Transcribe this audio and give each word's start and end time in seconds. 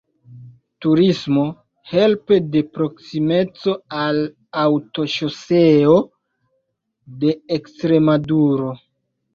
Turismo, 0.85 1.43
helpe 1.91 2.39
de 2.55 2.63
proksimeco 2.79 3.77
al 4.05 4.23
Aŭtoŝoseo 4.65 5.97
de 7.25 7.37
Ekstremaduro. 7.61 8.77